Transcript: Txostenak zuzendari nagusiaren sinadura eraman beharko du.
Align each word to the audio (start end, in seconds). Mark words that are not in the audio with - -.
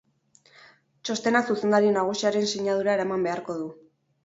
Txostenak 1.03 1.51
zuzendari 1.51 1.93
nagusiaren 1.99 2.51
sinadura 2.55 2.99
eraman 2.99 3.31
beharko 3.31 3.61
du. 3.63 3.71